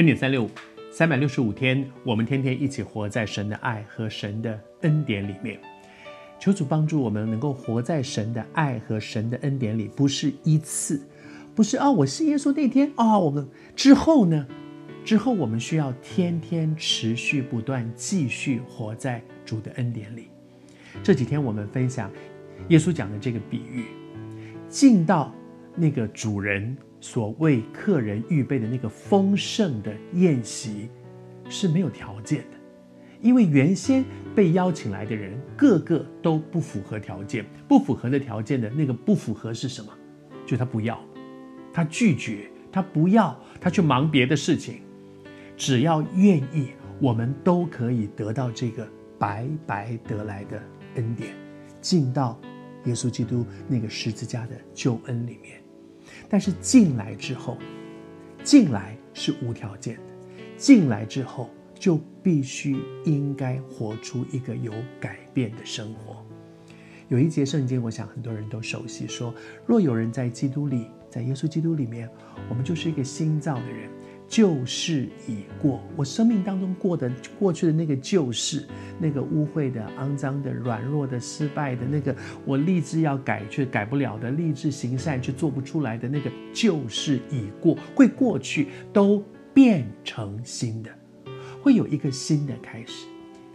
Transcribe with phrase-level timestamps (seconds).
[0.00, 0.50] 恩典三六五，
[0.90, 5.60] 三百六十五天，我们天天一起活在神的爱和神的恩典里面。
[6.38, 11.06] 求主帮助我们能够活在神的爱和神的恩典里，不是一次，
[11.54, 14.46] 不是哦，我信耶稣那天哦，我们之后呢？
[15.04, 20.28] 之后我们需要天天持续不断继续活在主的恩典里。
[21.02, 22.10] 这几天我们分享
[22.70, 23.84] 耶稣讲的这个比喻，
[24.66, 25.30] 进到
[25.76, 26.74] 那个主人。
[27.00, 30.88] 所为客人预备的那个丰盛的宴席
[31.48, 32.58] 是没有条件的，
[33.20, 34.04] 因为原先
[34.34, 39.90] 被邀请来的人个个都不符合条件，不符合的条件的那个不符合是什么？
[40.46, 41.00] 就他不要，
[41.72, 44.82] 他拒绝，他不要，他去忙别的事情。
[45.56, 46.70] 只要愿意，
[47.00, 48.86] 我们都可以得到这个
[49.18, 50.62] 白白得来的
[50.96, 51.30] 恩典，
[51.80, 52.38] 进到
[52.84, 55.60] 耶稣基督那个十字架的救恩里面。
[56.28, 57.56] 但是进来之后，
[58.42, 60.02] 进来是无条件的，
[60.56, 66.24] 进来之后就必须应该活出一个有改变的生活。
[67.08, 69.34] 有一节圣经，我想很多人都熟悉，说：
[69.66, 72.08] 若有人在基督里，在耶稣基督里面，
[72.48, 73.90] 我们就是一个新造的人。
[74.30, 78.64] 旧事已过，我生命当中过的过去的那个旧事，
[79.00, 82.14] 那个污秽的、肮脏的、软弱的、失败的，那个
[82.46, 89.20] 我立志要改却改不了的，立志行善却做不出来的那个旧事已过，会过去，都
[89.52, 90.90] 变成新的，
[91.60, 93.08] 会有一个新的开始。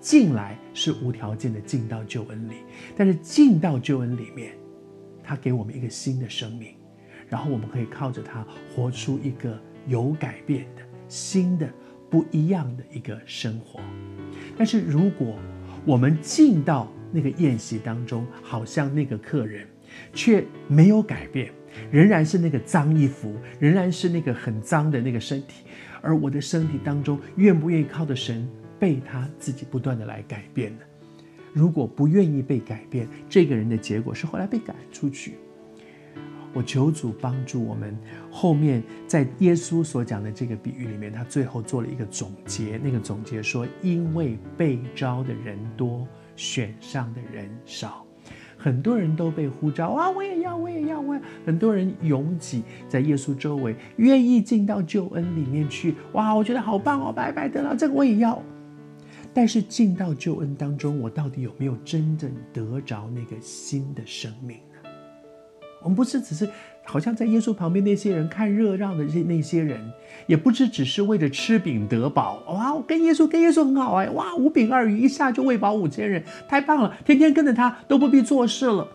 [0.00, 2.54] 进来是无条件的进到救恩里，
[2.96, 4.54] 但是进到救恩里面，
[5.22, 6.74] 他给我们一个新的生命，
[7.32, 9.58] 然后我们可以靠着他活出一个。
[9.88, 11.68] 有改变的、新的、
[12.08, 13.80] 不一样的一个生活，
[14.56, 15.36] 但是如果
[15.84, 19.66] 我们进到那个宴席当中，好像那个客人，
[20.14, 21.52] 却没有改变，
[21.90, 25.64] 仍然是那个脏衣服，仍然是那个很脏的那个身体，
[26.00, 28.48] 而我的身体当中，愿不愿意靠着神，
[28.78, 30.82] 被他自己不断的来改变呢？
[31.52, 35.34] 如果不愿意被改变，这个人的结果是后来被赶出去。
[36.52, 37.96] 我求主帮助我们。
[38.30, 42.80] 后面在耶稣所讲的这个比喻里面，他最后做了一个总结。
[42.82, 48.04] 那个总结说：“因为被招的人多，选上的人少，
[48.56, 51.20] 很多人都被呼召啊，我也要，我也要，我也。
[51.44, 55.94] 很多人拥挤在耶稣周围，愿意进到救恩里面去。
[56.12, 58.42] 哇，我觉得好棒哦，白白得了这个我也要。
[59.34, 64.58] 但是进到救恩当中，我到底有没有真正得着那个新的生命？”
[65.82, 66.48] 我们不是只是
[66.84, 69.92] 好像在耶稣旁边那些人看热闹的那那些人，
[70.26, 72.42] 也不是只是为了吃饼得饱。
[72.48, 76.96] 哇，我跟耶稣跟耶稣很好哎，哇，五饼二鱼一下就喂饱五千人，太棒了！
[77.04, 78.86] 天天跟着他都不必做事了。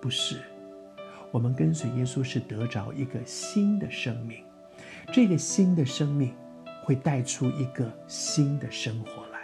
[0.00, 0.36] 不是，
[1.30, 4.38] 我们跟随耶稣是得着一个新的生命，
[5.12, 6.32] 这个新的生命
[6.82, 9.40] 会带出一个新的生活来。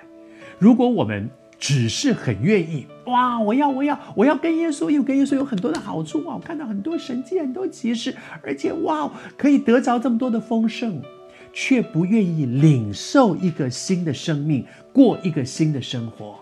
[0.58, 3.40] 如果我们只是很愿意哇！
[3.40, 6.34] 我要，我要，我要跟耶稣，因为跟耶稣有很多的好处哇！
[6.34, 11.00] 我看到很多神迹，很多奇事，而且哇，可以得着这么多的丰盛，
[11.52, 16.38] 却不愿意领受一个新的生命，过一个新的生活。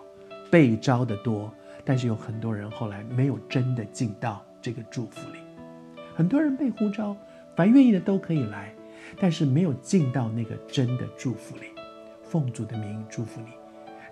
[0.51, 1.53] 被招的多，
[1.85, 5.39] 但是有很多人后来没有真的进到这个祝福里。
[6.15, 7.17] 很多人被呼召，
[7.57, 8.73] 凡愿意的都可以来，
[9.21, 11.67] 但是没有进到那个真的祝福里。
[12.23, 13.64] 奉主的名祝福你。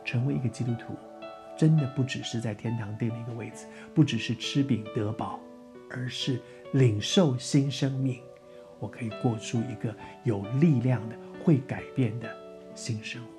[0.04, 0.94] 成为一个基督徒，
[1.56, 5.40] 真的不只是在天堂定了一个位置，不只是吃饼得饱，
[5.90, 6.40] 而是
[6.72, 8.20] 领受新生命。
[8.78, 12.28] 我可以过出一个有力量的、会改变的
[12.74, 13.31] 新生活。